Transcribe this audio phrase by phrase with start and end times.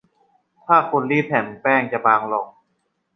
[0.65, 2.47] ถ้าคุณรีดแผ่นแป้งจะบางลง